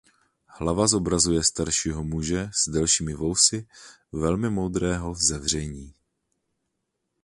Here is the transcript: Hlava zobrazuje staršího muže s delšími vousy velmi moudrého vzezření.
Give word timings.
Hlava 0.47 0.87
zobrazuje 0.87 1.43
staršího 1.43 2.03
muže 2.03 2.49
s 2.53 2.69
delšími 2.69 3.13
vousy 3.13 3.67
velmi 4.11 4.49
moudrého 4.49 5.13
vzezření. 5.13 5.93